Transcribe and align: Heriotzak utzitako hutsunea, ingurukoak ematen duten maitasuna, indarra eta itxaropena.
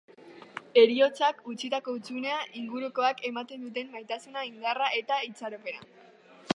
Heriotzak 0.83 1.43
utzitako 1.51 1.93
hutsunea, 1.97 2.39
ingurukoak 2.63 3.23
ematen 3.31 3.63
duten 3.69 3.95
maitasuna, 3.99 4.49
indarra 4.53 4.93
eta 5.03 5.23
itxaropena. 5.29 5.89